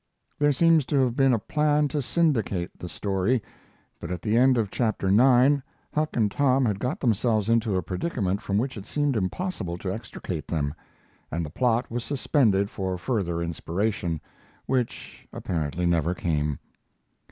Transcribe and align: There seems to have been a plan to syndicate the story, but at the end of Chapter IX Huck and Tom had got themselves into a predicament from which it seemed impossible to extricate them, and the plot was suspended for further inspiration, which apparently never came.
There 0.39 0.51
seems 0.51 0.83
to 0.87 0.95
have 1.03 1.15
been 1.15 1.31
a 1.31 1.37
plan 1.37 1.87
to 1.89 2.01
syndicate 2.01 2.71
the 2.79 2.89
story, 2.89 3.43
but 3.99 4.09
at 4.09 4.23
the 4.23 4.35
end 4.35 4.57
of 4.57 4.71
Chapter 4.71 5.09
IX 5.09 5.61
Huck 5.93 6.15
and 6.17 6.31
Tom 6.31 6.65
had 6.65 6.79
got 6.79 6.99
themselves 6.99 7.49
into 7.49 7.75
a 7.75 7.83
predicament 7.83 8.41
from 8.41 8.57
which 8.57 8.77
it 8.77 8.87
seemed 8.87 9.15
impossible 9.15 9.77
to 9.77 9.93
extricate 9.93 10.47
them, 10.47 10.73
and 11.29 11.45
the 11.45 11.51
plot 11.51 11.91
was 11.91 12.03
suspended 12.03 12.67
for 12.71 12.97
further 12.97 13.43
inspiration, 13.43 14.19
which 14.65 15.27
apparently 15.33 15.85
never 15.85 16.15
came. 16.15 16.57